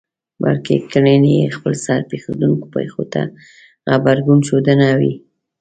[0.43, 3.21] بلکې کړنې يې خپلسر پېښېدونکو پېښو ته
[3.89, 5.13] غبرګون ښودنه وي.